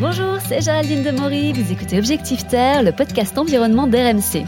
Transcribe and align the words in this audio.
Bonjour, 0.00 0.38
c'est 0.48 0.62
Géraldine 0.62 1.02
Demory, 1.02 1.52
vous 1.52 1.72
écoutez 1.72 1.98
Objectif 1.98 2.46
Terre, 2.46 2.82
le 2.82 2.90
podcast 2.90 3.36
environnement 3.36 3.86
d'RMC. 3.86 4.46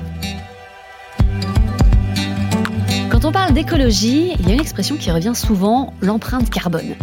Quand 3.10 3.26
on 3.26 3.32
parle 3.32 3.52
d'écologie, 3.52 4.32
il 4.38 4.48
y 4.48 4.50
a 4.50 4.54
une 4.54 4.60
expression 4.60 4.96
qui 4.96 5.10
revient 5.10 5.34
souvent, 5.34 5.92
l'empreinte 6.00 6.48
carbone. 6.48 6.94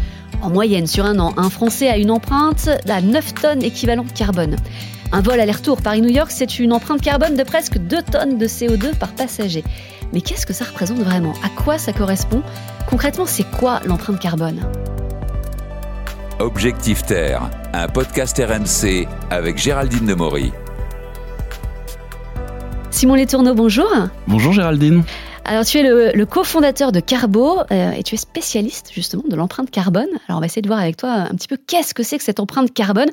En 0.41 0.49
moyenne, 0.49 0.87
sur 0.87 1.05
un 1.05 1.19
an, 1.19 1.35
un 1.37 1.51
Français 1.51 1.89
a 1.89 1.97
une 1.97 2.09
empreinte 2.09 2.71
à 2.89 3.01
9 3.01 3.35
tonnes 3.35 3.63
équivalent 3.63 4.05
carbone. 4.15 4.55
Un 5.11 5.21
vol 5.21 5.39
aller-retour 5.39 5.83
Paris-New 5.83 6.09
York, 6.09 6.31
c'est 6.31 6.57
une 6.57 6.73
empreinte 6.73 7.01
carbone 7.01 7.35
de 7.35 7.43
presque 7.43 7.77
2 7.77 8.01
tonnes 8.01 8.39
de 8.39 8.47
CO2 8.47 8.97
par 8.97 9.13
passager. 9.13 9.63
Mais 10.11 10.21
qu'est-ce 10.21 10.47
que 10.47 10.53
ça 10.53 10.65
représente 10.65 10.97
vraiment? 10.97 11.33
À 11.43 11.49
quoi 11.49 11.77
ça 11.77 11.93
correspond? 11.93 12.41
Concrètement, 12.89 13.27
c'est 13.27 13.45
quoi 13.51 13.79
l'empreinte 13.85 14.19
carbone? 14.19 14.59
Objectif 16.39 17.05
Terre, 17.05 17.51
un 17.73 17.89
podcast 17.89 18.37
RMC 18.37 19.09
avec 19.29 19.57
Géraldine 19.57 20.05
Demory. 20.05 20.53
Simon 22.91 23.15
Letourneau, 23.15 23.53
bonjour. 23.53 23.89
Bonjour 24.25 24.53
Géraldine. 24.53 25.03
Alors, 25.43 25.65
tu 25.65 25.79
es 25.79 26.13
le, 26.13 26.25
cofondateur 26.25 26.93
de 26.93 27.01
Carbo 27.01 27.59
euh, 27.71 27.91
et 27.91 28.03
tu 28.03 28.15
es 28.15 28.17
spécialiste 28.17 28.91
justement 28.93 29.23
de 29.29 29.35
l'empreinte 29.35 29.69
carbone. 29.69 30.07
Alors, 30.29 30.37
on 30.37 30.39
va 30.39 30.45
essayer 30.45 30.61
de 30.61 30.67
voir 30.67 30.79
avec 30.79 30.95
toi 30.95 31.09
un 31.09 31.35
petit 31.35 31.49
peu 31.49 31.57
qu'est-ce 31.57 31.93
que 31.93 32.03
c'est 32.03 32.17
que 32.17 32.23
cette 32.23 32.39
empreinte 32.39 32.73
carbone. 32.73 33.09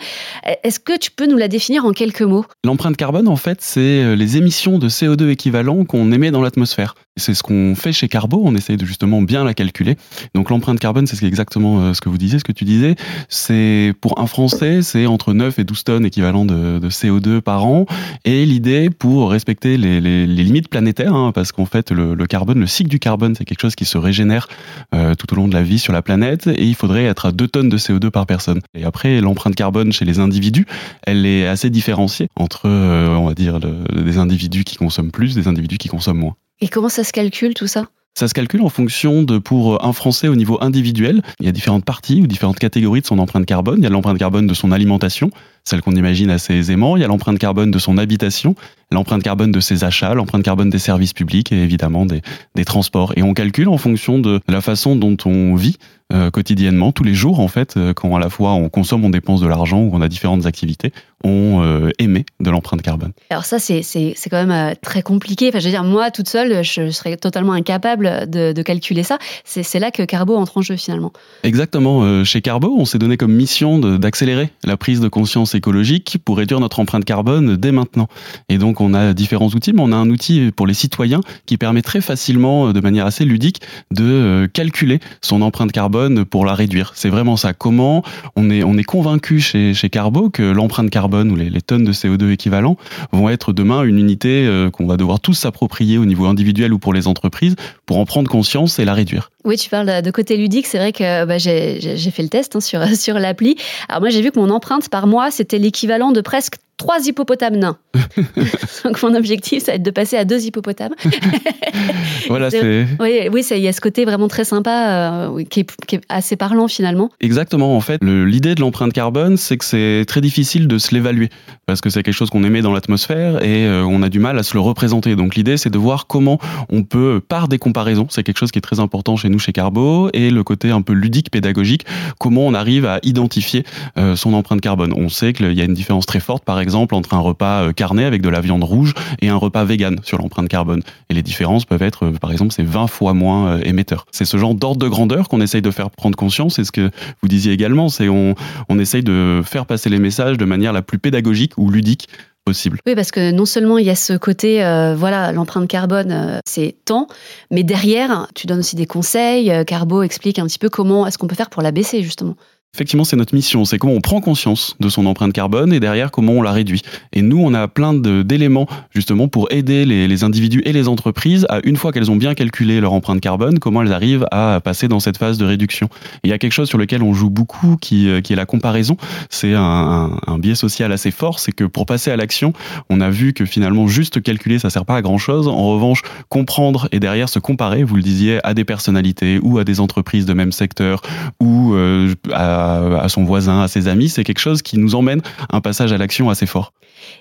Est-ce 0.62 0.78
que 0.78 0.96
tu 0.96 1.10
peux 1.10 1.26
nous 1.26 1.36
la 1.36 1.48
définir 1.48 1.84
en 1.84 1.90
quelques 1.90 2.22
mots? 2.22 2.44
L'empreinte 2.62 2.96
carbone, 2.96 3.26
en 3.26 3.36
fait, 3.36 3.58
c'est 3.60 3.80
euh, 3.80 4.14
les 4.14 4.36
émissions 4.36 4.78
de 4.78 4.88
CO2 4.88 5.30
équivalent 5.30 5.84
qu'on 5.84 6.12
émet 6.12 6.30
dans 6.30 6.42
l'atmosphère. 6.42 6.94
C'est 7.18 7.32
ce 7.32 7.42
qu'on 7.42 7.74
fait 7.74 7.92
chez 7.92 8.08
Carbo, 8.08 8.42
on 8.44 8.54
essaye 8.54 8.76
de 8.76 8.84
justement 8.84 9.22
bien 9.22 9.42
la 9.42 9.54
calculer. 9.54 9.96
Donc 10.34 10.50
l'empreinte 10.50 10.78
carbone, 10.78 11.06
c'est 11.06 11.24
exactement 11.24 11.80
euh, 11.80 11.94
ce 11.94 12.02
que 12.02 12.10
vous 12.10 12.18
disiez, 12.18 12.38
ce 12.38 12.44
que 12.44 12.52
tu 12.52 12.66
disais. 12.66 12.94
C'est 13.30 13.94
pour 14.02 14.20
un 14.20 14.26
Français, 14.26 14.82
c'est 14.82 15.06
entre 15.06 15.32
9 15.32 15.58
et 15.58 15.64
12 15.64 15.84
tonnes 15.84 16.04
équivalent 16.04 16.44
de, 16.44 16.78
CO2 16.90 17.40
par 17.40 17.64
an. 17.64 17.86
Et 18.26 18.44
l'idée, 18.44 18.90
pour 18.90 19.30
respecter 19.30 19.78
les, 19.78 20.26
limites 20.26 20.68
planétaires, 20.68 21.14
hein, 21.14 21.32
parce 21.32 21.52
qu'en 21.52 21.64
fait 21.64 21.90
le, 21.90 22.14
carbone, 22.26 22.60
le 22.60 22.66
cycle 22.66 22.90
du 22.90 22.98
carbone, 22.98 23.34
c'est 23.34 23.46
quelque 23.46 23.62
chose 23.62 23.76
qui 23.76 23.86
se 23.86 23.96
régénère 23.96 24.46
euh, 24.94 25.14
tout 25.14 25.32
au 25.32 25.36
long 25.36 25.48
de 25.48 25.54
la 25.54 25.62
vie 25.62 25.78
sur 25.78 25.94
la 25.94 26.02
planète, 26.02 26.46
et 26.48 26.64
il 26.64 26.74
faudrait 26.74 27.04
être 27.04 27.26
à 27.26 27.32
2 27.32 27.48
tonnes 27.48 27.70
de 27.70 27.78
CO2 27.78 28.10
par 28.10 28.26
personne. 28.26 28.60
Et 28.74 28.84
après, 28.84 29.22
l'empreinte 29.22 29.54
carbone 29.54 29.90
chez 29.90 30.04
les 30.04 30.18
individus, 30.18 30.66
elle 31.06 31.24
est 31.24 31.46
assez 31.46 31.70
différenciée 31.70 32.28
entre, 32.36 32.66
euh, 32.66 33.08
on 33.16 33.26
va 33.26 33.34
dire, 33.34 33.58
des 33.58 34.18
individus 34.18 34.64
qui 34.64 34.76
consomment 34.76 35.12
plus, 35.12 35.34
des 35.34 35.48
individus 35.48 35.78
qui 35.78 35.88
consomment 35.88 36.18
moins. 36.18 36.36
Et 36.60 36.68
comment 36.68 36.88
ça 36.88 37.04
se 37.04 37.12
calcule 37.12 37.54
tout 37.54 37.66
ça? 37.66 37.86
Ça 38.18 38.28
se 38.28 38.32
calcule 38.32 38.62
en 38.62 38.70
fonction 38.70 39.22
de, 39.22 39.36
pour 39.36 39.84
un 39.84 39.92
Français 39.92 40.28
au 40.28 40.36
niveau 40.36 40.56
individuel, 40.62 41.20
il 41.38 41.44
y 41.44 41.50
a 41.50 41.52
différentes 41.52 41.84
parties 41.84 42.22
ou 42.22 42.26
différentes 42.26 42.58
catégories 42.58 43.02
de 43.02 43.06
son 43.06 43.18
empreinte 43.18 43.44
carbone. 43.44 43.80
Il 43.80 43.84
y 43.84 43.86
a 43.86 43.90
l'empreinte 43.90 44.16
carbone 44.16 44.46
de 44.46 44.54
son 44.54 44.72
alimentation, 44.72 45.30
celle 45.64 45.82
qu'on 45.82 45.92
imagine 45.92 46.30
assez 46.30 46.54
aisément. 46.54 46.96
Il 46.96 47.00
y 47.00 47.04
a 47.04 47.08
l'empreinte 47.08 47.38
carbone 47.38 47.70
de 47.70 47.78
son 47.78 47.98
habitation, 47.98 48.54
l'empreinte 48.90 49.22
carbone 49.22 49.52
de 49.52 49.60
ses 49.60 49.84
achats, 49.84 50.14
l'empreinte 50.14 50.44
carbone 50.44 50.70
des 50.70 50.78
services 50.78 51.12
publics 51.12 51.52
et 51.52 51.62
évidemment 51.62 52.06
des, 52.06 52.22
des, 52.54 52.64
transports. 52.64 53.12
Et 53.16 53.22
on 53.22 53.34
calcule 53.34 53.68
en 53.68 53.76
fonction 53.76 54.18
de 54.18 54.40
la 54.48 54.62
façon 54.62 54.96
dont 54.96 55.18
on 55.26 55.54
vit 55.54 55.76
euh, 56.12 56.30
quotidiennement, 56.30 56.92
tous 56.92 57.02
les 57.02 57.14
jours 57.14 57.40
en 57.40 57.48
fait, 57.48 57.76
euh, 57.76 57.92
quand 57.92 58.14
à 58.14 58.20
la 58.20 58.30
fois 58.30 58.52
on 58.52 58.68
consomme, 58.68 59.04
on 59.04 59.10
dépense 59.10 59.40
de 59.40 59.48
l'argent 59.48 59.80
ou 59.80 59.90
on 59.92 60.00
a 60.00 60.06
différentes 60.06 60.46
activités, 60.46 60.92
on 61.24 61.64
euh, 61.64 61.90
émet 61.98 62.24
de 62.38 62.48
l'empreinte 62.48 62.80
carbone. 62.80 63.10
Alors 63.28 63.44
ça, 63.44 63.58
c'est 63.58 63.82
quand 64.30 64.46
même 64.46 64.76
très 64.82 65.02
compliqué. 65.02 65.48
Enfin, 65.48 65.58
je 65.58 65.64
veux 65.64 65.72
dire, 65.72 65.82
moi, 65.82 66.12
toute 66.12 66.28
seule, 66.28 66.62
je 66.62 66.90
serais 66.90 67.16
totalement 67.16 67.54
incapable 67.54 68.30
de, 68.30 68.52
de 68.52 68.62
calculer 68.62 69.02
ça. 69.02 69.18
C'est 69.44 69.80
là 69.80 69.90
que 69.90 70.04
Carbo 70.04 70.36
entre 70.36 70.58
en 70.58 70.62
jeu 70.62 70.76
finalement. 70.76 71.12
Exactement. 71.42 72.22
chez 72.22 72.40
Carbo, 72.40 72.76
on 72.78 72.84
s'est 72.84 72.98
donné 72.98 73.16
comme 73.16 73.32
mission 73.32 73.80
d'accélérer 73.80 74.50
la 74.62 74.76
prise 74.76 75.00
de 75.00 75.08
conscience 75.08 75.56
écologique 75.56 76.18
pour 76.24 76.36
réduire 76.36 76.60
notre 76.60 76.78
empreinte 76.78 77.04
carbone 77.04 77.56
dès 77.56 77.72
maintenant. 77.72 78.06
Et 78.48 78.58
donc, 78.58 78.80
on 78.80 78.94
a 78.94 79.12
différents 79.12 79.48
outils, 79.48 79.72
mais 79.72 79.82
on 79.82 79.90
a 79.90 79.96
un 79.96 80.08
outil 80.08 80.52
pour 80.54 80.68
les 80.68 80.74
citoyens 80.74 81.20
qui 81.46 81.56
permet 81.56 81.82
très 81.82 82.00
facilement, 82.00 82.72
de 82.72 82.80
manière 82.80 83.06
assez 83.06 83.24
ludique, 83.24 83.60
de 83.90 84.48
calculer 84.52 85.00
son 85.20 85.42
empreinte 85.42 85.72
carbone 85.72 85.95
pour 86.30 86.44
la 86.44 86.54
réduire. 86.54 86.92
C'est 86.94 87.08
vraiment 87.08 87.36
ça. 87.36 87.52
Comment 87.52 88.02
on 88.36 88.50
est, 88.50 88.62
on 88.62 88.76
est 88.76 88.84
convaincu 88.84 89.40
chez, 89.40 89.74
chez 89.74 89.90
Carbo 89.90 90.30
que 90.30 90.42
l'empreinte 90.42 90.90
carbone 90.90 91.30
ou 91.30 91.36
les, 91.36 91.50
tonnes 91.60 91.84
de 91.84 91.92
CO2 91.92 92.30
équivalents 92.30 92.76
vont 93.12 93.28
être 93.28 93.52
demain 93.52 93.82
une 93.82 93.98
unité 93.98 94.46
euh, 94.46 94.70
qu'on 94.70 94.86
va 94.86 94.96
devoir 94.96 95.20
tous 95.20 95.34
s'approprier 95.34 95.98
au 95.98 96.04
niveau 96.04 96.26
individuel 96.26 96.72
ou 96.72 96.78
pour 96.78 96.92
les 96.92 97.08
entreprises 97.08 97.56
pour 97.86 97.98
en 97.98 98.04
prendre 98.04 98.28
conscience 98.28 98.78
et 98.78 98.84
la 98.84 98.94
réduire. 98.94 99.30
Oui, 99.44 99.56
tu 99.56 99.70
parles 99.70 100.02
de 100.02 100.10
côté 100.10 100.36
ludique. 100.36 100.66
C'est 100.66 100.78
vrai 100.78 100.92
que 100.92 101.24
bah, 101.24 101.38
j'ai 101.38 102.10
fait 102.10 102.22
le 102.22 102.28
test 102.28 102.56
hein, 102.56 102.60
sur, 102.60 102.84
sur 102.96 103.18
l'appli. 103.18 103.56
Alors 103.88 104.00
moi, 104.00 104.10
j'ai 104.10 104.20
vu 104.20 104.30
que 104.30 104.38
mon 104.38 104.50
empreinte 104.50 104.88
par 104.88 105.06
mois, 105.06 105.30
c'était 105.30 105.58
l'équivalent 105.58 106.12
de 106.12 106.20
presque 106.20 106.56
trois 106.76 107.06
hippopotames 107.06 107.56
nains. 107.56 107.78
Donc 108.84 109.02
mon 109.02 109.14
objectif, 109.14 109.64
ça 109.64 109.72
va 109.72 109.76
être 109.76 109.82
de 109.82 109.90
passer 109.90 110.16
à 110.16 110.24
deux 110.24 110.44
hippopotames. 110.44 110.94
voilà, 112.28 112.50
c'est. 112.50 112.86
Oui, 113.00 113.28
oui, 113.32 113.46
il 113.50 113.58
y 113.58 113.68
a 113.68 113.72
ce 113.72 113.80
côté 113.80 114.04
vraiment 114.04 114.28
très 114.28 114.44
sympa 114.44 115.28
euh, 115.28 115.44
qui, 115.44 115.60
est, 115.60 116.00
assez 116.08 116.36
parlant 116.36 116.68
finalement. 116.68 117.10
Exactement. 117.20 117.76
En 117.76 117.80
fait, 117.80 118.02
l'idée 118.02 118.54
de 118.54 118.60
l'empreinte 118.60 118.92
carbone, 118.92 119.36
c'est 119.36 119.56
que 119.56 119.64
c'est 119.64 120.04
très 120.06 120.20
difficile 120.20 120.68
de 120.68 120.78
se 120.78 120.94
l'évaluer 120.94 121.30
parce 121.66 121.80
que 121.80 121.90
c'est 121.90 122.02
quelque 122.02 122.14
chose 122.14 122.30
qu'on 122.30 122.44
émet 122.44 122.62
dans 122.62 122.72
l'atmosphère 122.72 123.42
et 123.42 123.66
euh, 123.66 123.84
on 123.84 124.02
a 124.02 124.08
du 124.08 124.18
mal 124.18 124.38
à 124.38 124.42
se 124.42 124.54
le 124.54 124.60
représenter. 124.60 125.16
Donc 125.16 125.34
l'idée, 125.34 125.56
c'est 125.56 125.70
de 125.70 125.78
voir 125.78 126.06
comment 126.06 126.38
on 126.68 126.82
peut, 126.82 127.20
par 127.26 127.48
des 127.48 127.58
comparaisons, 127.58 128.06
c'est 128.10 128.22
quelque 128.22 128.38
chose 128.38 128.52
qui 128.52 128.58
est 128.58 128.62
très 128.62 128.80
important 128.80 129.16
chez 129.16 129.28
nous 129.28 129.38
chez 129.38 129.52
Carbo 129.52 130.10
et 130.12 130.30
le 130.30 130.44
côté 130.44 130.70
un 130.70 130.82
peu 130.82 130.92
ludique, 130.92 131.30
pédagogique, 131.30 131.86
comment 132.18 132.46
on 132.46 132.54
arrive 132.54 132.84
à 132.84 133.00
identifier 133.02 133.64
euh, 133.96 134.14
son 134.14 134.34
empreinte 134.34 134.60
carbone. 134.60 134.92
On 134.96 135.08
sait 135.08 135.32
qu'il 135.32 135.52
y 135.52 135.62
a 135.62 135.64
une 135.64 135.74
différence 135.74 136.06
très 136.06 136.20
forte, 136.20 136.44
par 136.44 136.60
exemple 136.60 136.65
exemple 136.66 136.96
entre 136.96 137.14
un 137.14 137.20
repas 137.20 137.62
euh, 137.62 137.72
carné 137.72 138.04
avec 138.04 138.22
de 138.22 138.28
la 138.28 138.40
viande 138.40 138.64
rouge 138.64 138.92
et 139.22 139.28
un 139.28 139.36
repas 139.36 139.62
vegan 139.62 140.00
sur 140.02 140.18
l'empreinte 140.18 140.48
carbone. 140.48 140.82
Et 141.10 141.14
les 141.14 141.22
différences 141.22 141.64
peuvent 141.64 141.82
être, 141.82 142.06
euh, 142.06 142.10
par 142.10 142.32
exemple, 142.32 142.52
c'est 142.52 142.64
20 142.64 142.88
fois 142.88 143.14
moins 143.14 143.52
euh, 143.52 143.60
émetteur. 143.62 144.04
C'est 144.10 144.24
ce 144.24 144.36
genre 144.36 144.56
d'ordre 144.56 144.80
de 144.80 144.88
grandeur 144.88 145.28
qu'on 145.28 145.40
essaye 145.40 145.62
de 145.62 145.70
faire 145.70 145.90
prendre 145.90 146.16
conscience. 146.16 146.58
Et 146.58 146.64
ce 146.64 146.72
que 146.72 146.90
vous 147.22 147.28
disiez 147.28 147.52
également, 147.52 147.88
c'est 147.88 148.08
on, 148.08 148.34
on 148.68 148.78
essaye 148.80 149.04
de 149.04 149.42
faire 149.44 149.64
passer 149.64 149.88
les 149.90 150.00
messages 150.00 150.38
de 150.38 150.44
manière 150.44 150.72
la 150.72 150.82
plus 150.82 150.98
pédagogique 150.98 151.52
ou 151.56 151.70
ludique 151.70 152.08
Possible. 152.44 152.78
Oui, 152.86 152.94
parce 152.94 153.10
que 153.10 153.32
non 153.32 153.44
seulement 153.44 153.76
il 153.76 153.86
y 153.86 153.90
a 153.90 153.96
ce 153.96 154.12
côté, 154.12 154.58
voilà, 154.96 155.32
l'empreinte 155.32 155.66
carbone, 155.66 156.40
c'est 156.46 156.76
temps, 156.84 157.08
mais 157.50 157.64
derrière, 157.64 158.28
tu 158.36 158.46
donnes 158.46 158.60
aussi 158.60 158.76
des 158.76 158.86
conseils. 158.86 159.52
Carbo 159.66 160.04
explique 160.04 160.38
un 160.38 160.46
petit 160.46 160.60
peu 160.60 160.68
comment 160.68 161.08
est-ce 161.08 161.18
qu'on 161.18 161.26
peut 161.26 161.34
faire 161.34 161.50
pour 161.50 161.60
la 161.60 161.72
baisser, 161.72 162.04
justement. 162.04 162.36
Effectivement, 162.76 163.04
c'est 163.04 163.16
notre 163.16 163.34
mission. 163.34 163.64
C'est 163.64 163.78
comment 163.78 163.94
on 163.94 164.02
prend 164.02 164.20
conscience 164.20 164.76
de 164.80 164.90
son 164.90 165.06
empreinte 165.06 165.32
carbone 165.32 165.72
et 165.72 165.80
derrière 165.80 166.10
comment 166.10 166.32
on 166.32 166.42
la 166.42 166.52
réduit. 166.52 166.82
Et 167.14 167.22
nous, 167.22 167.38
on 167.38 167.54
a 167.54 167.68
plein 167.68 167.94
d'éléments 167.94 168.66
justement 168.90 169.28
pour 169.28 169.50
aider 169.50 169.86
les, 169.86 170.24
individus 170.24 170.60
et 170.66 170.74
les 170.74 170.86
entreprises 170.86 171.46
à, 171.48 171.60
une 171.64 171.76
fois 171.76 171.90
qu'elles 171.90 172.10
ont 172.10 172.16
bien 172.16 172.34
calculé 172.34 172.78
leur 172.80 172.92
empreinte 172.92 173.22
carbone, 173.22 173.60
comment 173.60 173.80
elles 173.80 173.94
arrivent 173.94 174.26
à 174.30 174.60
passer 174.62 174.88
dans 174.88 175.00
cette 175.00 175.16
phase 175.16 175.38
de 175.38 175.46
réduction. 175.46 175.88
il 176.22 176.28
y 176.28 176.34
a 176.34 176.38
quelque 176.38 176.52
chose 176.52 176.68
sur 176.68 176.76
lequel 176.76 177.02
on 177.02 177.14
joue 177.14 177.30
beaucoup 177.30 177.78
qui, 177.80 178.10
euh, 178.10 178.20
est 178.20 178.34
la 178.34 178.44
comparaison. 178.44 178.98
C'est 179.30 179.54
un, 179.54 180.10
biais 180.38 180.54
social 180.54 180.92
assez 180.92 181.10
fort. 181.10 181.38
C'est 181.38 181.52
que 181.52 181.64
pour 181.64 181.86
passer 181.86 182.10
à 182.10 182.16
l'action, 182.16 182.52
on 182.90 183.00
a 183.00 183.08
vu 183.08 183.32
que 183.32 183.46
finalement 183.46 183.86
juste 183.86 184.20
calculer, 184.20 184.58
ça 184.58 184.68
sert 184.68 184.84
pas 184.84 184.96
à 184.96 185.02
grand 185.02 185.16
chose. 185.16 185.48
En 185.48 185.66
revanche, 185.68 186.02
comprendre 186.28 186.88
et 186.92 187.00
derrière 187.00 187.30
se 187.30 187.38
comparer, 187.38 187.84
vous 187.84 187.96
le 187.96 188.02
disiez, 188.02 188.38
à 188.44 188.52
des 188.52 188.64
personnalités 188.64 189.38
ou 189.42 189.56
à 189.56 189.64
des 189.64 189.80
entreprises 189.80 190.26
de 190.26 190.34
même 190.34 190.52
secteur 190.52 191.00
ou 191.40 191.72
euh, 191.72 192.14
à 192.32 192.55
à, 192.56 193.08
son 193.08 193.24
voisin, 193.24 193.62
à 193.62 193.68
ses 193.68 193.88
amis, 193.88 194.08
c'est 194.08 194.24
quelque 194.24 194.38
chose 194.38 194.62
qui 194.62 194.78
nous 194.78 194.94
emmène 194.94 195.20
un 195.50 195.60
passage 195.60 195.92
à 195.92 195.98
l'action 195.98 196.30
assez 196.30 196.46
fort. 196.46 196.72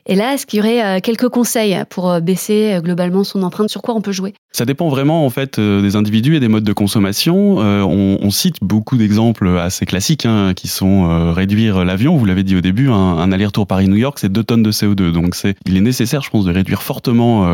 Et 0.07 0.15
là, 0.15 0.33
est-ce 0.33 0.45
qu'il 0.45 0.57
y 0.57 0.61
aurait 0.61 0.83
euh, 0.83 0.99
quelques 1.01 1.29
conseils 1.29 1.77
pour 1.89 2.09
euh, 2.09 2.19
baisser 2.19 2.73
euh, 2.73 2.81
globalement 2.81 3.23
son 3.23 3.41
empreinte? 3.43 3.69
Sur 3.69 3.81
quoi 3.81 3.95
on 3.95 4.01
peut 4.01 4.11
jouer? 4.11 4.33
Ça 4.51 4.65
dépend 4.65 4.89
vraiment 4.89 5.25
en 5.25 5.29
fait 5.29 5.59
des 5.59 5.95
individus 5.95 6.35
et 6.35 6.39
des 6.39 6.47
modes 6.47 6.63
de 6.63 6.71
consommation. 6.71 7.57
On, 7.57 8.29
cite 8.29 8.57
beaucoup 8.61 8.95
d'exemples 8.95 9.49
assez 9.57 9.85
classiques 9.85 10.25
hein, 10.25 10.53
qui 10.55 10.69
sont 10.69 11.33
réduire 11.33 11.83
l'avion. 11.83 12.15
Vous 12.15 12.23
l'avez 12.23 12.43
dit 12.43 12.55
au 12.55 12.61
début, 12.61 12.89
un, 12.89 13.31
aller-retour 13.33 13.67
Paris-New 13.67 13.97
York, 13.97 14.17
c'est 14.17 14.31
2 14.31 14.43
tonnes 14.45 14.63
de 14.63 14.71
CO2. 14.71 15.11
Donc 15.11 15.35
c'est, 15.35 15.55
il 15.65 15.75
est 15.75 15.81
nécessaire, 15.81 16.21
je 16.21 16.29
pense, 16.29 16.45
de 16.45 16.53
réduire 16.53 16.83
fortement 16.83 17.45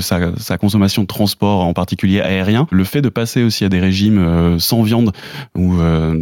sa, 0.00 0.34
sa, 0.38 0.56
consommation 0.56 1.02
de 1.02 1.06
transport, 1.06 1.60
en 1.60 1.74
particulier 1.74 2.22
aérien. 2.22 2.66
Le 2.70 2.84
fait 2.84 3.02
de 3.02 3.10
passer 3.10 3.42
aussi 3.42 3.66
à 3.66 3.68
des 3.68 3.80
régimes 3.80 4.58
sans 4.58 4.82
viande 4.82 5.12
ou 5.54 5.74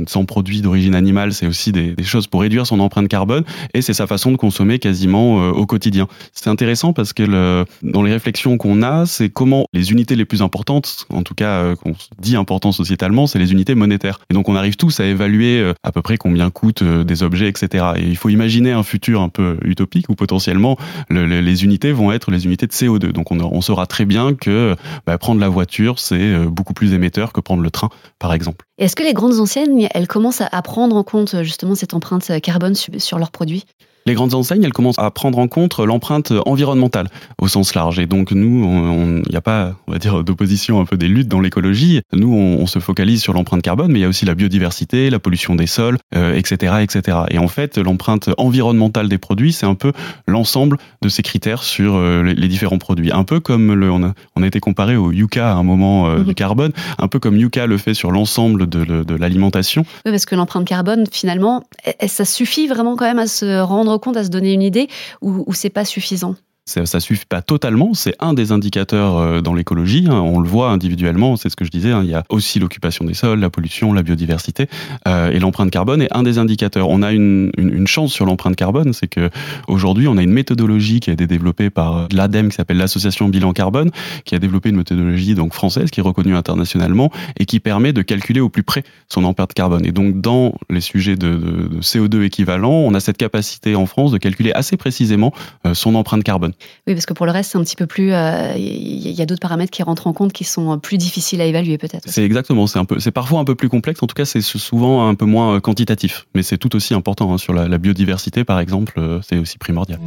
sans 0.08 0.24
produits 0.24 0.60
d'origine 0.60 0.95
animale, 0.96 1.32
c'est 1.32 1.46
aussi 1.46 1.72
des, 1.72 1.94
choses 2.02 2.26
pour 2.26 2.40
réduire 2.40 2.66
son 2.66 2.80
empreinte 2.80 3.08
carbone. 3.08 3.44
Et 3.74 3.82
c'est 3.82 3.94
sa 3.94 4.06
façon 4.06 4.32
de 4.32 4.36
consommer 4.36 4.78
quasiment 4.78 5.40
euh, 5.40 5.50
au 5.50 5.66
quotidien. 5.66 6.08
C'est 6.32 6.48
intéressant 6.48 6.92
parce 6.92 7.12
que 7.12 7.64
dans 7.82 8.02
les 8.02 8.12
réflexions 8.12 8.56
qu'on 8.58 8.82
a, 8.82 9.06
c'est 9.06 9.28
comment 9.28 9.66
les 9.72 9.92
unités 9.92 10.16
les 10.16 10.24
plus 10.24 10.42
importantes, 10.42 11.06
en 11.10 11.22
tout 11.22 11.34
cas 11.34 11.60
euh, 11.60 11.76
qu'on 11.76 11.94
dit 12.18 12.36
importantes 12.36 12.74
sociétalement, 12.74 13.26
c'est 13.26 13.38
les 13.38 13.52
unités 13.52 13.74
monétaires. 13.74 14.20
Et 14.30 14.34
donc 14.34 14.48
on 14.48 14.56
arrive 14.56 14.76
tous 14.76 15.00
à 15.00 15.04
évaluer 15.04 15.60
euh, 15.60 15.74
à 15.82 15.92
peu 15.92 16.02
près 16.02 16.16
combien 16.16 16.50
coûtent 16.50 16.82
des 16.82 17.22
objets, 17.22 17.48
etc. 17.48 17.84
Et 17.96 18.02
il 18.02 18.16
faut 18.16 18.28
imaginer 18.28 18.72
un 18.72 18.82
futur 18.82 19.20
un 19.20 19.28
peu 19.28 19.58
utopique 19.64 20.08
où 20.08 20.14
potentiellement 20.14 20.76
le, 21.08 21.26
les 21.26 21.64
unités 21.64 21.92
vont 21.92 22.12
être 22.12 22.30
les 22.30 22.46
unités 22.46 22.66
de 22.66 22.72
CO2. 22.72 23.12
Donc 23.12 23.30
on, 23.30 23.60
saura 23.60 23.86
très 23.86 24.04
bien 24.04 24.34
que 24.34 24.76
bah, 25.06 25.18
prendre 25.18 25.40
la 25.40 25.48
voiture, 25.48 25.98
c'est 25.98 26.38
beaucoup 26.46 26.72
plus 26.72 26.94
émetteur 26.94 27.32
que 27.32 27.40
prendre 27.40 27.62
le 27.62 27.70
train, 27.70 27.88
par 28.18 28.32
exemple. 28.32 28.64
Est-ce 28.78 28.94
que 28.94 29.02
les 29.02 29.14
grandes 29.14 29.40
enseignes, 29.40 29.88
elles 29.94 30.06
commencent 30.06 30.42
à 30.42 30.62
prendre 30.86 31.00
en 31.00 31.02
compte 31.02 31.42
justement 31.42 31.74
cette 31.74 31.94
empreinte 31.94 32.40
carbone 32.40 32.76
sur 32.76 33.18
leurs 33.18 33.32
produits 33.32 33.64
les 34.06 34.14
grandes 34.14 34.34
enseignes, 34.34 34.62
elles 34.64 34.72
commencent 34.72 34.98
à 34.98 35.10
prendre 35.10 35.38
en 35.38 35.48
compte 35.48 35.78
l'empreinte 35.78 36.32
environnementale 36.46 37.08
au 37.38 37.48
sens 37.48 37.74
large. 37.74 37.98
Et 37.98 38.06
donc 38.06 38.32
nous, 38.32 39.22
il 39.26 39.30
n'y 39.30 39.36
a 39.36 39.40
pas, 39.40 39.74
on 39.86 39.92
va 39.92 39.98
dire, 39.98 40.24
d'opposition 40.24 40.80
un 40.80 40.84
peu 40.84 40.96
des 40.96 41.08
luttes 41.08 41.28
dans 41.28 41.40
l'écologie. 41.40 42.00
Nous, 42.12 42.32
on, 42.32 42.62
on, 42.62 42.66
se 42.66 42.78
focalise 42.78 43.22
sur 43.22 43.32
l'empreinte 43.32 43.62
carbone, 43.62 43.92
mais 43.92 43.98
il 43.98 44.02
y 44.02 44.04
a 44.04 44.08
aussi 44.08 44.24
la 44.24 44.34
biodiversité, 44.34 45.10
la 45.10 45.18
pollution 45.18 45.54
des 45.54 45.66
sols, 45.66 45.98
euh, 46.14 46.34
etc., 46.34 46.76
etc. 46.82 47.18
Et 47.30 47.38
en 47.38 47.48
fait, 47.48 47.78
l'empreinte 47.78 48.30
environnementale 48.38 49.08
des 49.08 49.18
produits, 49.18 49.52
c'est 49.52 49.66
un 49.66 49.74
peu 49.74 49.92
l'ensemble 50.26 50.78
de 51.02 51.08
ces 51.08 51.22
critères 51.22 51.62
sur 51.62 51.96
euh, 51.96 52.22
les, 52.22 52.48
différents 52.48 52.78
produits. 52.78 53.10
Un 53.12 53.24
peu 53.24 53.40
comme 53.40 53.74
le, 53.74 53.90
on, 53.90 54.02
a, 54.04 54.12
on 54.36 54.42
a 54.42 54.46
été 54.46 54.60
comparé 54.60 54.96
au 54.96 55.12
Yucca 55.12 55.50
à 55.50 55.54
un 55.54 55.62
moment 55.62 56.08
euh, 56.08 56.18
du 56.18 56.30
mhm. 56.30 56.34
carbone, 56.34 56.72
un 56.98 57.08
peu 57.08 57.18
comme 57.18 57.36
Yucca 57.36 57.66
le 57.66 57.76
fait 57.76 57.94
sur 57.94 58.12
l'ensemble 58.12 58.68
de, 58.68 58.84
de 58.84 59.14
l'alimentation. 59.14 59.84
Oui, 60.04 60.12
parce 60.12 60.26
que 60.26 60.34
l'empreinte 60.34 60.66
carbone, 60.66 61.04
finalement, 61.10 61.64
ça 62.06 62.24
suffit 62.24 62.66
vraiment 62.68 62.96
quand 62.96 63.06
même 63.06 63.18
à 63.18 63.26
se 63.26 63.60
rendre 63.60 63.95
compte, 63.98 64.16
à 64.16 64.24
se 64.24 64.30
donner 64.30 64.52
une 64.52 64.62
idée, 64.62 64.88
ou, 65.20 65.44
ou 65.46 65.54
c'est 65.54 65.70
pas 65.70 65.84
suffisant? 65.84 66.36
Ça, 66.66 66.84
ça 66.84 66.98
suffit 66.98 67.26
pas 67.26 67.42
totalement, 67.42 67.94
c'est 67.94 68.16
un 68.18 68.34
des 68.34 68.50
indicateurs 68.50 69.18
euh, 69.18 69.40
dans 69.40 69.54
l'écologie, 69.54 70.06
hein. 70.10 70.20
on 70.20 70.40
le 70.40 70.48
voit 70.48 70.70
individuellement, 70.70 71.36
c'est 71.36 71.48
ce 71.48 71.54
que 71.54 71.64
je 71.64 71.70
disais, 71.70 71.92
hein. 71.92 72.02
il 72.02 72.10
y 72.10 72.14
a 72.14 72.24
aussi 72.28 72.58
l'occupation 72.58 73.04
des 73.04 73.14
sols, 73.14 73.38
la 73.38 73.50
pollution, 73.50 73.92
la 73.92 74.02
biodiversité, 74.02 74.66
euh, 75.06 75.30
et 75.30 75.38
l'empreinte 75.38 75.70
carbone 75.70 76.02
est 76.02 76.12
un 76.14 76.24
des 76.24 76.38
indicateurs. 76.38 76.88
On 76.88 77.02
a 77.02 77.12
une, 77.12 77.52
une, 77.56 77.72
une 77.72 77.86
chance 77.86 78.12
sur 78.12 78.26
l'empreinte 78.26 78.56
carbone, 78.56 78.92
c'est 78.92 79.06
que 79.06 79.30
aujourd'hui 79.68 80.08
on 80.08 80.16
a 80.16 80.22
une 80.22 80.32
méthodologie 80.32 80.98
qui 80.98 81.10
a 81.10 81.12
été 81.12 81.28
développée 81.28 81.70
par 81.70 82.08
l'ADEME, 82.10 82.48
qui 82.48 82.56
s'appelle 82.56 82.78
l'Association 82.78 83.28
Bilan 83.28 83.52
Carbone, 83.52 83.92
qui 84.24 84.34
a 84.34 84.40
développé 84.40 84.70
une 84.70 84.76
méthodologie 84.76 85.36
donc 85.36 85.54
française, 85.54 85.90
qui 85.92 86.00
est 86.00 86.02
reconnue 86.02 86.34
internationalement, 86.34 87.12
et 87.38 87.46
qui 87.46 87.60
permet 87.60 87.92
de 87.92 88.02
calculer 88.02 88.40
au 88.40 88.48
plus 88.48 88.64
près 88.64 88.82
son 89.08 89.22
empreinte 89.22 89.54
carbone. 89.54 89.86
Et 89.86 89.92
donc 89.92 90.20
dans 90.20 90.54
les 90.68 90.80
sujets 90.80 91.14
de, 91.14 91.36
de, 91.36 91.68
de 91.68 91.80
CO2 91.80 92.24
équivalent, 92.24 92.72
on 92.72 92.92
a 92.94 92.98
cette 92.98 93.18
capacité 93.18 93.76
en 93.76 93.86
France 93.86 94.10
de 94.10 94.18
calculer 94.18 94.50
assez 94.52 94.76
précisément 94.76 95.32
euh, 95.64 95.72
son 95.72 95.94
empreinte 95.94 96.24
carbone. 96.24 96.54
Oui, 96.86 96.94
parce 96.94 97.06
que 97.06 97.12
pour 97.12 97.26
le 97.26 97.32
reste, 97.32 97.52
c'est 97.52 97.58
un 97.58 97.62
petit 97.62 97.76
peu 97.76 97.86
plus. 97.86 98.08
Il 98.08 98.12
euh, 98.12 98.54
y 98.56 99.22
a 99.22 99.26
d'autres 99.26 99.40
paramètres 99.40 99.70
qui 99.70 99.82
rentrent 99.82 100.06
en 100.06 100.12
compte 100.12 100.32
qui 100.32 100.44
sont 100.44 100.78
plus 100.78 100.98
difficiles 100.98 101.40
à 101.40 101.44
évaluer, 101.44 101.78
peut-être. 101.78 102.04
C'est 102.06 102.24
exactement. 102.24 102.66
C'est 102.66 102.78
un 102.78 102.84
peu. 102.84 102.98
C'est 103.00 103.10
parfois 103.10 103.40
un 103.40 103.44
peu 103.44 103.54
plus 103.54 103.68
complexe. 103.68 104.02
En 104.02 104.06
tout 104.06 104.14
cas, 104.14 104.24
c'est 104.24 104.40
souvent 104.40 105.08
un 105.08 105.14
peu 105.14 105.24
moins 105.24 105.56
euh, 105.56 105.60
quantitatif. 105.60 106.26
Mais 106.34 106.42
c'est 106.42 106.58
tout 106.58 106.74
aussi 106.76 106.94
important 106.94 107.32
hein. 107.32 107.38
sur 107.38 107.52
la, 107.52 107.68
la, 107.68 107.78
biodiversité, 107.78 108.44
par 108.44 108.60
exemple. 108.60 108.94
Euh, 108.98 109.20
c'est 109.22 109.38
aussi 109.38 109.58
primordial. 109.58 110.00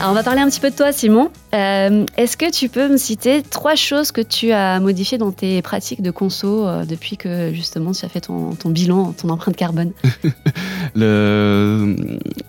Alors 0.00 0.12
on 0.12 0.14
va 0.14 0.22
parler 0.22 0.40
un 0.40 0.48
petit 0.48 0.60
peu 0.60 0.70
de 0.70 0.76
toi, 0.76 0.92
Simon. 0.92 1.30
Euh, 1.52 2.06
Est-ce 2.16 2.36
que 2.36 2.50
tu 2.50 2.68
peux 2.68 2.88
me 2.88 2.96
citer 2.96 3.42
trois 3.42 3.74
choses 3.74 4.12
que 4.12 4.20
tu 4.20 4.52
as 4.52 4.78
modifiées 4.78 5.18
dans 5.18 5.32
tes 5.32 5.62
pratiques 5.62 6.02
de 6.02 6.10
conso 6.10 6.66
euh, 6.66 6.84
depuis 6.84 7.16
que 7.16 7.52
justement 7.52 7.92
tu 7.92 8.04
as 8.04 8.08
fait 8.08 8.20
ton, 8.20 8.54
bilan, 8.66 9.12
ton 9.12 9.30
empreinte 9.30 9.56
carbone? 9.56 9.92
Le... 10.94 11.96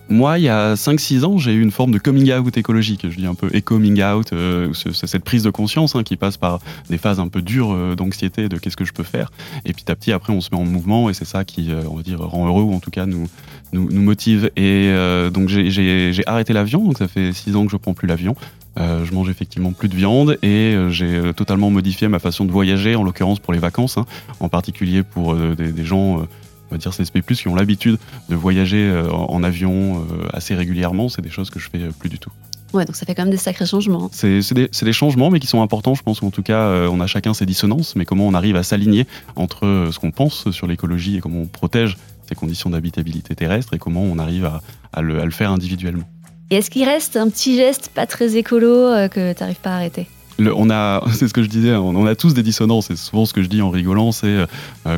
Moi, 0.08 0.38
il 0.38 0.44
y 0.44 0.48
a 0.48 0.74
5-6 0.74 1.24
ans, 1.24 1.38
j'ai 1.38 1.52
eu 1.52 1.62
une 1.62 1.70
forme 1.70 1.90
de 1.90 1.98
coming 1.98 2.32
out 2.32 2.56
écologique. 2.56 3.06
Je 3.08 3.16
dis 3.16 3.26
un 3.26 3.34
peu 3.34 3.48
éco-coming 3.52 4.02
out. 4.02 4.32
Euh, 4.32 4.72
c'est 4.74 5.06
cette 5.06 5.24
prise 5.24 5.42
de 5.42 5.50
conscience 5.50 5.96
hein, 5.96 6.02
qui 6.02 6.16
passe 6.16 6.36
par 6.36 6.60
des 6.88 6.98
phases 6.98 7.18
un 7.18 7.28
peu 7.28 7.42
dures 7.42 7.72
euh, 7.72 7.96
d'anxiété 7.96 8.48
de 8.48 8.56
qu'est-ce 8.56 8.76
que 8.76 8.84
je 8.84 8.92
peux 8.92 9.02
faire. 9.02 9.32
Et 9.64 9.72
petit 9.72 9.90
à 9.90 9.96
petit, 9.96 10.12
après, 10.12 10.32
on 10.32 10.40
se 10.40 10.50
met 10.52 10.60
en 10.60 10.64
mouvement 10.64 11.10
et 11.10 11.14
c'est 11.14 11.24
ça 11.24 11.44
qui, 11.44 11.70
on 11.90 11.96
va 11.96 12.02
dire, 12.02 12.20
rend 12.20 12.46
heureux 12.46 12.62
ou 12.62 12.74
en 12.74 12.80
tout 12.80 12.90
cas 12.90 13.06
nous, 13.06 13.28
motive. 13.72 14.50
Et 14.56 14.92
donc 15.32 15.48
j'ai 15.48 16.22
arrêté 16.26 16.52
l'avion, 16.52 16.84
donc 16.84 16.98
ça 16.98 17.08
fait 17.08 17.32
six 17.32 17.56
ans 17.56 17.64
que 17.64 17.72
je 17.72 17.76
prends 17.76 17.94
plus 17.94 18.06
l'avion. 18.06 18.36
Euh, 18.78 19.04
je 19.04 19.12
mange 19.12 19.28
effectivement 19.28 19.72
plus 19.72 19.88
de 19.88 19.94
viande 19.94 20.38
et 20.42 20.74
euh, 20.74 20.88
j'ai 20.88 21.14
euh, 21.14 21.32
totalement 21.32 21.70
modifié 21.70 22.08
ma 22.08 22.18
façon 22.18 22.46
de 22.46 22.52
voyager, 22.52 22.94
en 22.96 23.02
l'occurrence 23.02 23.38
pour 23.38 23.52
les 23.52 23.58
vacances, 23.58 23.98
hein, 23.98 24.06
en 24.40 24.48
particulier 24.48 25.02
pour 25.02 25.34
euh, 25.34 25.54
des, 25.54 25.72
des, 25.72 25.84
gens, 25.84 26.20
euh, 26.20 26.22
on 26.70 26.74
va 26.74 26.78
dire 26.78 26.90
CSP+, 26.90 27.20
qui 27.22 27.48
ont 27.48 27.54
l'habitude 27.54 27.98
de 28.30 28.34
voyager 28.34 28.90
en, 29.10 29.26
en, 29.26 29.42
avion 29.42 30.06
assez 30.32 30.54
régulièrement. 30.54 31.10
C'est 31.10 31.20
des 31.20 31.30
choses 31.30 31.50
que 31.50 31.58
je 31.58 31.68
fais 31.68 31.80
plus 31.98 32.08
du 32.08 32.18
tout. 32.18 32.30
Ouais, 32.72 32.86
donc 32.86 32.96
ça 32.96 33.04
fait 33.04 33.14
quand 33.14 33.24
même 33.24 33.30
des 33.30 33.36
sacrés 33.36 33.66
changements. 33.66 34.08
C'est 34.10 34.40
des, 34.54 34.68
des, 34.68 34.92
changements, 34.94 35.30
mais 35.30 35.38
qui 35.38 35.46
sont 35.46 35.60
importants. 35.60 35.94
Je 35.94 36.02
pense 36.02 36.20
qu'en 36.20 36.30
tout 36.30 36.42
cas, 36.42 36.88
on 36.90 37.00
a 37.00 37.06
chacun 37.06 37.34
ses 37.34 37.44
dissonances, 37.44 37.94
mais 37.94 38.06
comment 38.06 38.26
on 38.26 38.32
arrive 38.32 38.56
à 38.56 38.62
s'aligner 38.62 39.06
entre 39.36 39.90
ce 39.92 39.98
qu'on 39.98 40.12
pense 40.12 40.50
sur 40.50 40.66
l'écologie 40.66 41.18
et 41.18 41.20
comment 41.20 41.40
on 41.40 41.46
protège 41.46 41.98
ces 42.26 42.34
conditions 42.34 42.70
d'habitabilité 42.70 43.34
terrestre 43.34 43.74
et 43.74 43.78
comment 43.78 44.02
on 44.02 44.18
arrive 44.18 44.46
à, 44.46 44.62
à, 44.92 45.02
le, 45.02 45.20
à 45.20 45.24
le, 45.26 45.30
faire 45.30 45.50
individuellement. 45.50 46.08
Et 46.52 46.56
est-ce 46.56 46.68
qu'il 46.68 46.84
reste 46.84 47.16
un 47.16 47.30
petit 47.30 47.56
geste 47.56 47.90
pas 47.94 48.04
très 48.04 48.36
écolo 48.36 48.68
euh, 48.68 49.08
que 49.08 49.32
tu 49.32 49.40
n'arrives 49.40 49.60
pas 49.60 49.70
à 49.70 49.76
arrêter? 49.76 50.06
Le, 50.38 50.54
on 50.54 50.68
a, 50.68 51.02
c'est 51.14 51.26
ce 51.26 51.32
que 51.32 51.42
je 51.42 51.48
disais, 51.48 51.74
on, 51.76 51.96
on, 51.96 52.04
a 52.04 52.14
tous 52.14 52.34
des 52.34 52.42
dissonances. 52.42 52.90
Et 52.90 52.96
souvent, 52.96 53.24
ce 53.24 53.32
que 53.32 53.42
je 53.42 53.48
dis 53.48 53.62
en 53.62 53.70
rigolant, 53.70 54.12
c'est 54.12 54.26
euh, 54.26 54.46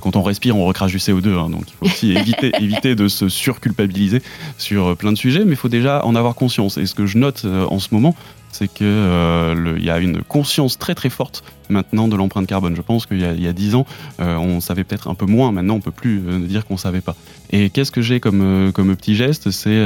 quand 0.00 0.16
on 0.16 0.22
respire, 0.22 0.56
on 0.56 0.66
recrache 0.66 0.90
du 0.90 0.98
CO2. 0.98 1.28
Hein, 1.28 1.50
donc, 1.50 1.62
il 1.68 1.74
faut 1.76 1.86
aussi 1.86 2.10
éviter, 2.16 2.50
éviter 2.58 2.96
de 2.96 3.06
se 3.06 3.28
surculpabiliser 3.28 4.20
sur 4.58 4.88
euh, 4.88 4.94
plein 4.96 5.12
de 5.12 5.16
sujets, 5.16 5.44
mais 5.44 5.52
il 5.52 5.56
faut 5.56 5.68
déjà 5.68 6.04
en 6.04 6.16
avoir 6.16 6.34
conscience. 6.34 6.76
Et 6.76 6.86
ce 6.86 6.94
que 6.96 7.06
je 7.06 7.18
note 7.18 7.42
euh, 7.44 7.66
en 7.70 7.78
ce 7.78 7.88
moment, 7.92 8.16
c'est 8.54 8.68
qu'il 8.68 8.86
euh, 8.86 9.76
y 9.80 9.90
a 9.90 9.98
une 9.98 10.22
conscience 10.22 10.78
très 10.78 10.94
très 10.94 11.10
forte 11.10 11.42
maintenant 11.68 12.06
de 12.06 12.14
l'empreinte 12.14 12.46
carbone. 12.46 12.76
Je 12.76 12.82
pense 12.82 13.04
qu'il 13.04 13.18
y 13.18 13.48
a 13.48 13.52
dix 13.52 13.74
ans, 13.74 13.84
euh, 14.20 14.36
on 14.36 14.60
savait 14.60 14.84
peut-être 14.84 15.08
un 15.08 15.16
peu 15.16 15.26
moins. 15.26 15.50
Maintenant, 15.50 15.74
on 15.74 15.80
peut 15.80 15.90
plus 15.90 16.22
euh, 16.24 16.38
dire 16.38 16.64
qu'on 16.64 16.76
savait 16.76 17.00
pas. 17.00 17.16
Et 17.50 17.68
qu'est-ce 17.70 17.90
que 17.90 18.00
j'ai 18.00 18.20
comme 18.20 18.70
comme 18.72 18.94
petit 18.94 19.16
geste? 19.16 19.50
C'est 19.50 19.84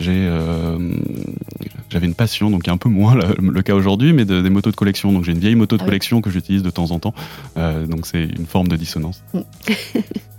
j'ai 0.00 0.28
j'avais 1.90 2.06
une 2.06 2.14
passion, 2.14 2.50
donc 2.50 2.66
un 2.66 2.76
peu 2.76 2.88
moins 2.88 3.14
le, 3.14 3.34
le 3.40 3.62
cas 3.62 3.74
aujourd'hui, 3.74 4.12
mais 4.12 4.24
de, 4.24 4.42
des 4.42 4.50
motos 4.50 4.70
de 4.70 4.76
collection. 4.76 5.12
Donc 5.12 5.24
j'ai 5.24 5.32
une 5.32 5.38
vieille 5.38 5.54
moto 5.54 5.76
de 5.76 5.82
ah 5.82 5.84
collection 5.84 6.20
que 6.20 6.30
j'utilise 6.30 6.62
de 6.62 6.70
temps 6.70 6.90
en 6.90 6.98
temps. 6.98 7.14
donc 7.56 8.06
c'est 8.06 8.24
une 8.24 8.46
forme 8.46 8.68
de 8.68 8.76
dissonance. 8.76 9.22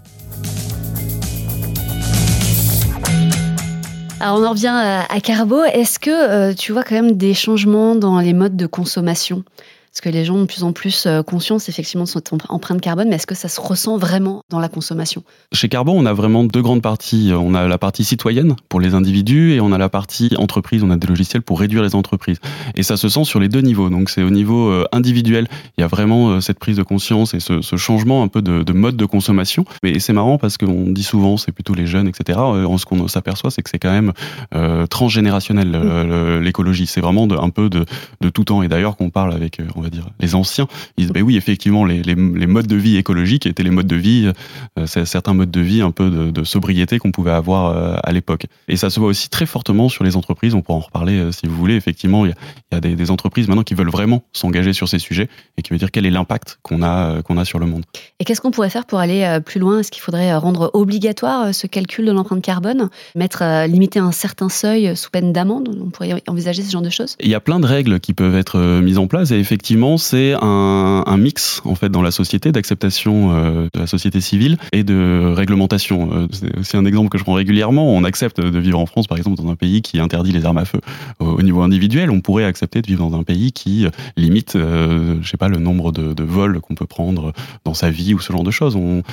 Alors 4.22 4.38
on 4.38 4.46
en 4.46 4.50
revient 4.50 4.68
à 4.68 5.22
Carbo. 5.22 5.64
Est-ce 5.64 5.98
que 5.98 6.10
euh, 6.10 6.54
tu 6.54 6.74
vois 6.74 6.84
quand 6.84 6.96
même 6.96 7.16
des 7.16 7.34
changements 7.34 7.96
dans 7.96 8.20
les 8.20 8.34
modes 8.34 8.58
de 8.58 8.68
consommation? 8.68 9.44
Parce 9.92 10.02
que 10.02 10.10
les 10.10 10.24
gens 10.24 10.36
ont 10.36 10.42
de 10.42 10.46
plus 10.46 10.64
en 10.64 10.72
plus 10.72 11.08
euh, 11.08 11.24
conscience 11.24 11.68
effectivement 11.68 12.04
de 12.04 12.10
cette 12.10 12.32
empreinte 12.50 12.80
carbone, 12.80 13.10
mais 13.10 13.16
est-ce 13.16 13.26
que 13.26 13.36
ça 13.36 13.50
se 13.50 13.60
ressent 13.60 13.98
vraiment 13.98 14.44
dans 14.50 14.60
la 14.60 14.70
consommation? 14.70 15.24
Chez 15.52 15.68
Carbo, 15.68 15.94
on 15.94 16.06
a 16.06 16.14
vraiment 16.14 16.44
deux 16.44 16.62
grandes 16.62 16.84
parties. 16.84 17.32
On 17.34 17.56
a 17.56 17.68
la 17.68 17.78
partie 17.80 18.04
citoyenne 18.04 18.56
pour 18.70 18.80
les 18.80 18.94
individus 18.94 19.54
et 19.54 19.62
on 19.62 19.72
a 19.72 19.80
la 19.80 19.90
partie 19.90 20.36
entreprise. 20.38 20.84
On 20.84 20.92
a 20.92 20.98
des 20.98 21.08
logiciels 21.08 21.42
pour 21.42 21.60
réduire 21.60 21.82
les 21.82 21.96
entreprises. 21.96 22.38
Et 22.76 22.84
ça 22.84 22.98
se 22.98 23.10
sent 23.10 23.24
sur 23.24 23.40
les 23.40 23.50
deux 23.50 23.62
niveaux. 23.62 23.90
Donc 23.90 24.12
c'est 24.12 24.22
au 24.22 24.30
niveau 24.30 24.70
euh, 24.70 24.86
individuel, 24.92 25.48
il 25.78 25.82
y 25.82 25.84
a 25.84 25.88
vraiment 25.88 26.40
cette 26.40 26.60
prise 26.60 26.78
de 26.78 26.84
conscience 26.84 27.34
et 27.34 27.40
ce, 27.40 27.62
ce 27.62 27.76
changement 27.76 28.22
un 28.22 28.28
peu 28.28 28.44
de, 28.44 28.62
de, 28.62 28.74
mode 28.74 28.96
de 28.96 29.06
consommation. 29.06 29.66
Mais 29.82 29.98
c'est 30.00 30.14
marrant 30.14 30.38
parce 30.38 30.58
qu'on 30.58 30.92
dit 30.92 31.04
souvent 31.04 31.38
c'est 31.38 31.52
plutôt 31.52 31.74
les 31.74 31.88
jeunes, 31.88 32.08
etc. 32.08 32.40
Ce 32.78 32.86
qu'on 32.86 33.08
s'aperçoit, 33.08 33.50
c'est 33.50 33.64
que 33.64 33.70
c'est 33.70 33.80
quand 33.80 33.92
même 33.92 34.14
euh, 34.54 34.86
transgénérationnel 34.86 35.72
euh, 35.74 36.40
l'écologie. 36.40 36.86
C'est 36.86 37.02
vraiment 37.02 37.28
de, 37.28 37.36
un 37.36 37.50
peu 37.50 37.70
de, 37.70 37.86
de 38.22 38.30
tout 38.30 38.44
temps. 38.44 38.62
Et 38.62 38.68
d'ailleurs, 38.68 38.96
qu'on 38.96 39.10
parle 39.10 39.34
avec, 39.34 39.60
on 39.80 39.82
va 39.82 39.90
dire, 39.90 40.10
les 40.20 40.36
anciens, 40.36 40.68
ils 40.98 41.06
disent, 41.06 41.14
ben 41.14 41.24
oui, 41.24 41.38
effectivement, 41.38 41.86
les, 41.86 42.04
les, 42.04 42.16
les, 42.16 42.48
modes 42.48 42.68
de 42.68 42.76
vie 42.76 42.98
écologiques 42.98 43.46
étaient 43.46 43.64
les 43.64 43.70
modes 43.70 43.88
de 43.88 43.96
vie, 43.96 44.32
euh, 44.78 44.86
certains 44.86 45.34
modes 45.34 45.52
de 45.52 45.62
vie 45.62 45.82
un 45.82 45.92
peu 45.92 46.10
de, 46.10 46.32
de 46.32 46.44
sobriété 46.44 47.00
qu'on 47.00 47.12
pouvait 47.12 47.32
avoir 47.32 47.68
euh, 47.68 47.98
à 48.04 48.12
l'époque. 48.12 48.46
Et 48.68 48.76
ça 48.76 48.90
se 48.90 49.00
voit 49.00 49.10
aussi 49.10 49.30
très 49.30 49.46
fortement 49.46 49.90
sur 49.90 50.04
les 50.04 50.16
entreprises. 50.16 50.54
On 50.54 50.62
pourra 50.62 50.78
en 50.78 50.82
reparler 50.82 51.18
euh, 51.18 51.32
si 51.32 51.48
vous 51.48 51.56
voulez. 51.56 51.76
Effectivement, 51.76 52.26
il 52.26 52.30
y 52.30 52.32
a, 52.34 52.36
il 52.72 52.76
y 52.76 52.78
a 52.78 52.82
des, 52.82 52.96
des, 52.96 53.12
entreprises 53.12 53.48
maintenant 53.48 53.64
qui 53.64 53.74
veulent 53.74 53.90
vraiment 53.90 54.24
s'engager 54.34 54.74
sur 54.74 54.88
ces 54.90 55.00
sujets 55.00 55.30
et 55.58 55.62
qui 55.62 55.72
veut 55.72 55.80
dire 55.80 55.92
quel 55.92 56.06
est 56.06 56.12
l'impact 56.12 56.60
qu'on 56.62 56.84
a, 56.84 57.22
qu'on 57.22 57.38
a 57.38 57.46
sur 57.46 57.60
le 57.60 57.66
monde. 57.66 57.84
Et 58.20 58.26
qu'est-ce 58.26 58.42
qu'on 58.42 58.52
pourrait 58.52 58.70
faire 58.70 58.86
pour 58.86 59.00
aller 59.00 59.40
plus 59.46 59.60
loin? 59.60 59.80
Est-ce 59.80 59.92
qu'il 59.92 60.02
faudrait 60.02 60.36
rendre 60.36 60.70
obligatoire 60.74 61.56
ce 61.56 61.68
calcul 61.68 62.06
de 62.06 62.12
l'empreinte 62.12 62.44
carbone? 62.44 62.90
Mettre, 63.16 63.66
limiter 63.68 64.00
un 64.00 64.12
certain 64.12 64.50
seuil 64.50 64.96
sous 64.96 65.10
peine 65.10 65.34
d'amende? 65.34 65.76
On 65.82 65.90
pourrait 65.90 66.22
envisager 66.28 66.62
ce 66.62 66.72
genre 66.72 66.82
de 66.82 66.90
choses? 66.90 67.16
Il 67.20 67.30
y 67.30 67.36
a 67.36 67.40
plein 67.40 67.60
de 67.60 67.66
règles 67.66 68.00
qui 68.00 68.14
peuvent 68.14 68.36
être 68.36 68.60
mises 68.82 68.98
en 68.98 69.08
place 69.08 69.32
et 69.32 69.40
effectivement, 69.40 69.60
effectivement, 69.70 70.00
c'est 70.00 70.34
un, 70.42 71.18
mix 71.20 71.62
en 71.64 71.76
fait 71.76 71.90
dans 71.90 72.02
la 72.02 72.10
société 72.10 72.52
d'acceptation 72.52 73.36
euh, 73.36 73.68
de 73.72 73.80
la 73.80 73.86
société 73.86 74.20
civile 74.20 74.58
et 74.72 74.84
de 74.84 75.32
réglementation. 75.36 76.10
Euh, 76.12 76.28
c'est 76.32 76.58
aussi 76.58 76.76
un 76.76 76.86
exemple 76.86 77.10
que 77.10 77.20
je 77.20 77.24
prends 77.24 77.36
régulièrement. 77.36 77.94
On 77.94 78.04
accepte 78.04 78.42
de 78.42 78.58
vivre 78.58 78.80
en 78.80 78.88
France, 78.88 79.06
par 79.06 79.20
exemple, 79.20 79.38
dans 79.38 79.48
un 79.48 79.56
pays 79.56 79.84
qui 79.84 80.00
interdit 80.00 80.32
les 80.32 80.44
armes 80.46 80.58
à 80.58 80.66
feu 80.66 80.80
au, 81.20 81.44
niveau 81.44 81.62
individuel. 81.62 82.10
On 82.10 82.20
pourrait 82.20 82.46
accepter 82.46 82.82
de 82.82 82.88
vivre 82.88 83.08
dans 83.08 83.16
un 83.16 83.22
pays 83.22 83.52
qui 83.52 83.86
limite, 84.18 84.56
euh, 84.56 85.18
je 85.22 85.30
sais 85.30 85.38
pas, 85.38 85.50
le 85.50 85.60
nombre 85.60 85.92
de, 85.92 86.24
vols 86.24 86.62
qu'on 86.62 86.74
peut 86.74 86.88
prendre 86.88 87.32
dans 87.64 87.76
sa 87.76 87.92
vie 87.92 88.16
ou 88.16 88.20
ce 88.20 88.34
genre 88.34 88.44
de 88.44 88.52
choses. 88.52 88.76
On, 88.76 89.04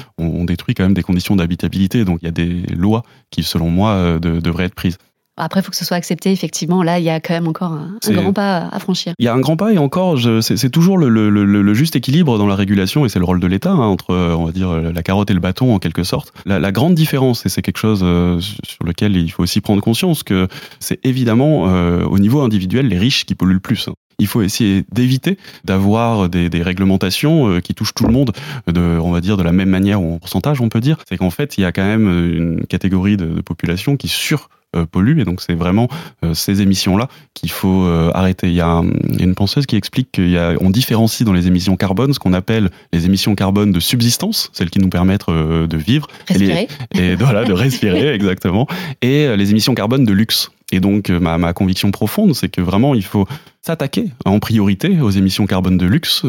détruit 0.47 0.75
quand 0.75 0.85
même 0.85 0.95
des 0.95 1.03
conditions 1.03 1.37
d'habitabilité. 1.37 2.07
Donc 2.07 2.21
il 2.23 2.25
y 2.25 2.29
a 2.29 2.31
des 2.31 2.63
lois 2.75 3.03
qui, 3.31 3.43
selon 3.43 3.69
moi, 3.69 4.19
de, 4.19 4.41
devraient 4.41 4.65
être 4.65 4.75
prises. 4.75 4.97
Après, 5.37 5.61
il 5.61 5.63
faut 5.63 5.71
que 5.71 5.77
ce 5.77 5.85
soit 5.85 5.97
accepté, 5.97 6.33
effectivement. 6.33 6.83
Là, 6.83 6.99
il 6.99 7.05
y 7.05 7.11
a 7.11 7.21
quand 7.21 7.35
même 7.35 7.49
encore 7.49 7.73
un, 7.73 7.99
grand 8.13 8.33
pas 8.33 8.69
à 8.71 8.79
franchir. 8.79 9.13
Il 9.19 9.25
y 9.25 9.29
a 9.29 9.35
un 9.35 9.41
grand 9.41 9.57
pas 9.57 9.73
et 9.73 9.79
encore, 9.79 10.19
c'est 10.41 10.71
toujours 10.71 10.99
le, 10.99 11.09
le, 11.09 11.31
le, 11.31 11.75
juste 11.75 11.97
équilibre 11.97 12.39
dans 12.39 12.47
la 12.47 12.55
régulation 12.55 13.05
et 13.05 13.09
c'est 13.09 13.19
le 13.19 13.25
rôle 13.25 13.41
de 13.41 13.47
l'État, 13.47 13.71
hein, 13.71 13.87
entre, 13.87 14.15
on 14.15 14.45
va 14.47 14.53
dire, 14.53 14.73
la 14.73 15.03
carotte 15.03 15.31
et 15.31 15.35
le 15.35 15.41
bâton 15.41 15.75
en 15.75 15.79
quelque 15.79 16.05
sorte. 16.05 16.33
La, 16.47 16.59
la 16.59 16.73
grande 16.73 16.95
différence, 16.95 17.47
et 17.47 17.49
c'est 17.49 17.63
quelque 17.63 17.79
chose 17.79 18.01
euh, 18.03 18.41
sur 18.41 18.85
lequel 18.85 19.17
il 19.17 19.31
faut 19.31 19.43
aussi 19.43 19.61
prendre 19.61 19.83
conscience, 19.83 20.23
que 20.23 20.49
c'est 20.81 21.05
évidemment 21.05 21.69
euh, 21.69 22.05
au 22.05 22.19
niveau 22.19 22.41
individuel 22.41 22.89
les 22.89 22.99
riches 22.99 23.25
qui 23.25 23.35
polluent 23.35 23.55
le 23.55 23.61
plus. 23.61 23.89
Hein. 23.89 23.95
Il 24.19 24.27
faut 24.27 24.43
essayer 24.43 24.85
d'éviter 24.93 25.37
d'avoir 25.65 26.29
des, 26.29 26.49
des, 26.49 26.63
réglementations 26.63 27.49
euh, 27.49 27.61
qui 27.61 27.75
touchent 27.75 27.95
tout 27.95 28.07
le 28.07 28.13
monde, 28.13 28.33
de, 28.67 28.81
on 28.81 29.11
va 29.11 29.21
dire 29.21 29.37
de 29.37 29.43
la 29.43 29.53
même 29.53 29.69
manière 29.69 30.03
ou 30.03 30.15
en 30.15 30.19
pourcentage, 30.19 30.61
on 30.61 30.69
peut 30.69 30.81
dire. 30.81 30.99
C'est 31.09 31.17
qu'en 31.17 31.31
fait, 31.31 31.59
il 31.59 31.63
y 31.63 31.65
a 31.65 31.73
quand 31.73 31.85
même 31.85 32.09
une 32.09 32.67
catégorie 32.67 33.17
de, 33.17 33.27
de 33.27 33.41
population 33.41 33.97
qui 33.97 34.09
sur 34.09 34.49
polluent. 34.85 35.21
Et 35.21 35.25
donc, 35.25 35.41
c'est 35.41 35.55
vraiment 35.55 35.89
euh, 36.25 36.35
ces 36.35 36.61
émissions-là 36.61 37.09
qu'il 37.35 37.51
faut 37.51 37.85
euh, 37.85 38.11
arrêter. 38.13 38.49
Il 38.49 38.55
y, 38.55 38.61
a, 38.61 38.83
une 39.19 39.35
penseuse 39.35 39.65
qui 39.65 39.77
explique 39.77 40.09
qu'on 40.15 40.71
différencie 40.71 41.25
dans 41.25 41.33
les 41.33 41.47
émissions 41.47 41.77
carbone 41.77 42.13
ce 42.13 42.19
qu'on 42.19 42.35
appelle 42.35 42.71
les 42.93 43.07
émissions 43.07 43.35
carbone 43.35 43.73
de 43.73 43.81
subsistance, 43.81 44.51
celles 44.53 44.71
qui 44.71 44.79
nous 44.79 44.91
permettent 44.91 45.29
de 45.29 45.77
vivre. 45.77 46.09
Respirer. 46.29 46.69
Et, 46.95 47.15
voilà, 47.15 47.45
de 47.45 47.53
respirer, 47.53 48.09
exactement. 48.15 48.67
Et 49.01 49.35
les 49.37 49.51
émissions 49.51 49.75
carbone 49.75 50.05
de 50.05 50.13
luxe. 50.13 50.51
Et 50.73 50.81
donc, 50.81 51.11
ma, 51.11 51.39
ma 51.39 51.53
conviction 51.53 51.91
profonde, 51.91 52.35
c'est 52.35 52.49
que 52.49 52.61
vraiment, 52.61 52.95
il 52.95 53.05
faut 53.05 53.27
s'attaquer 53.67 54.11
en 54.25 54.39
priorité 54.39 55.01
aux 55.01 55.11
émissions 55.11 55.47
carbone 55.47 55.77
de 55.77 55.87
luxe 55.87 56.25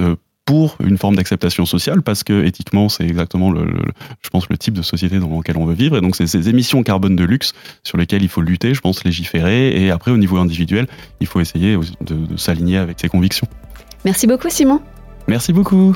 pour 0.46 0.78
une 0.84 0.98
forme 0.98 1.16
d'acceptation 1.16 1.66
sociale 1.66 2.02
parce 2.02 2.24
que 2.24 2.46
éthiquement 2.46 2.90
c'est 2.90 3.04
exactement 3.04 3.52
le, 3.52 3.68
je 4.22 4.30
pense 4.30 4.50
le 4.50 4.58
type 4.58 4.74
de 4.74 4.82
société 4.82 5.20
dans 5.20 5.30
lequel 5.38 5.58
on 5.58 5.66
veut 5.66 5.76
vivre. 5.76 5.98
Et 5.98 6.02
donc 6.02 6.16
c'est 6.16 6.26
ces 6.26 6.50
émissions 6.50 6.82
carbone 6.82 7.16
de 7.16 7.24
luxe 7.24 7.54
sur 7.84 7.98
lesquelles 7.98 8.24
il 8.24 8.30
faut 8.30 8.42
lutter 8.42 8.74
je 8.74 8.82
pense 8.82 9.04
légiférer. 9.04 9.84
Et 9.84 9.92
après 9.92 10.10
au 10.10 10.18
niveau 10.18 10.38
individuel 10.38 10.88
il 11.20 11.28
faut 11.28 11.40
essayer 11.40 11.78
de, 12.02 12.16
de 12.16 12.38
s'aligner 12.38 12.78
avec 12.78 13.00
ses 13.00 13.10
convictions. 13.10 13.48
Merci 14.04 14.26
beaucoup 14.26 14.50
Simon. 14.50 14.82
Merci 15.28 15.54
beaucoup 15.54 15.96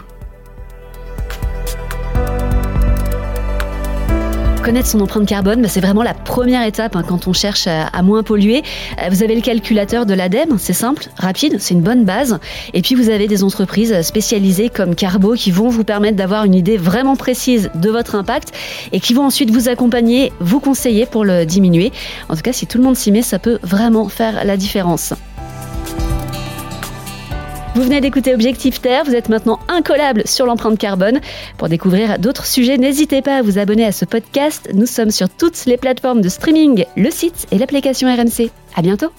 Connaître 4.63 4.88
son 4.88 5.00
empreinte 5.00 5.27
carbone, 5.27 5.63
bah, 5.63 5.68
c'est 5.68 5.82
vraiment 5.82 6.03
la 6.03 6.13
première 6.13 6.63
étape 6.63 6.96
hein, 6.96 7.03
quand 7.08 7.27
on 7.27 7.34
cherche 7.34 7.65
à, 7.65 8.01
moins 8.03 8.22
polluer. 8.22 8.62
Euh, 9.01 9.10
vous 9.10 9.24
avez 9.24 9.34
le 9.34 9.41
calculateur 9.41 10.06
de 10.06 10.13
l'ADEME, 10.13 10.58
c'est 10.60 10.74
simple, 10.74 11.08
rapide, 11.18 11.56
c'est 11.60 11.74
une 11.74 11.82
bonne 11.82 12.06
base. 12.06 12.38
Et 12.75 12.84
puis 12.84 12.94
vous 12.94 13.10
avez 13.10 13.27
des 13.27 13.44
entreprises 13.44 14.00
spécialisées 14.03 14.70
comme 14.70 14.94
Carbo 14.94 15.34
qui 15.34 15.50
vont 15.50 15.70
vous 15.70 15.84
permettre 15.84 16.15
d'avoir 16.15 16.46
une 16.46 16.53
idée 16.53 16.77
vraiment 16.77 17.15
précise 17.15 17.72
de 17.74 17.89
votre 17.89 18.13
impact 18.13 18.53
et 18.91 19.00
qui 19.00 19.15
vont 19.15 19.25
ensuite 19.25 19.50
vous 19.50 19.68
accompagner, 19.68 20.32
vous 20.39 20.60
conseiller 20.60 21.08
pour 21.08 21.25
le 21.25 21.44
diminuer. 21.46 21.91
En 22.30 22.36
tout 22.36 22.44
cas, 22.44 22.53
si 22.53 22.68
tout 22.68 22.77
le 22.77 22.84
monde 22.84 22.96
s'y 22.96 23.12
met, 23.12 23.24
ça 23.24 23.39
peut 23.39 23.58
vraiment 23.63 24.10
faire 24.10 24.46
la 24.46 24.58
différence. 24.58 25.15
Vous 27.74 27.84
venez 27.84 28.01
d'écouter 28.01 28.34
Objectif 28.34 28.82
Terre, 28.82 29.06
vous 29.06 29.16
êtes 29.16 29.30
maintenant 29.30 29.58
incollable 29.70 30.24
sur 30.25 30.46
l'empreinte 30.46 30.78
carbone. 30.78 31.22
Pour 31.58 31.70
découvrir 31.70 32.20
d'autres 32.20 32.46
sujets, 32.46 32.78
n'hésitez 32.78 33.22
pas 33.22 33.38
à 33.38 33.42
vous 33.42 33.58
abonner 33.58 33.86
à 33.86 33.94
ce 33.94 34.04
podcast. 34.04 34.70
Nous 34.74 34.86
sommes 34.86 35.12
sur 35.12 35.30
toutes 35.30 35.66
les 35.66 35.78
plateformes 35.78 36.20
de 36.20 36.28
streaming, 36.28 36.84
le 36.98 37.10
site 37.10 37.48
et 37.50 37.58
l'application 37.58 38.13
RMC. 38.13 38.51
À 38.75 38.82
bientôt! 38.82 39.12